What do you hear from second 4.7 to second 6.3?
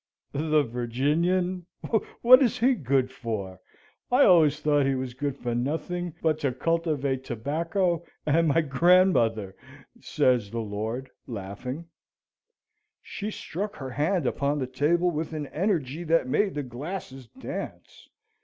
he was good for nothing